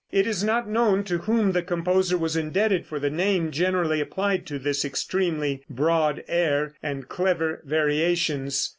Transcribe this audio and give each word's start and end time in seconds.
It 0.11 0.25
is 0.25 0.43
not 0.43 0.67
known 0.67 1.03
to 1.03 1.19
whom 1.19 1.51
the 1.51 1.61
composer 1.61 2.17
was 2.17 2.35
indebted 2.35 2.87
for 2.87 2.99
the 2.99 3.11
name 3.11 3.51
generally 3.51 4.01
applied 4.01 4.47
to 4.47 4.57
this 4.57 4.83
extremely 4.83 5.61
broad 5.69 6.23
air, 6.27 6.73
and 6.81 7.07
clever 7.07 7.61
variations. 7.65 8.69